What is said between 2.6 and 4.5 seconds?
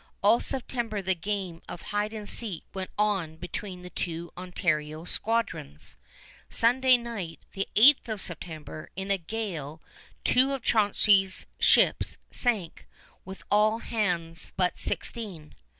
went on between the two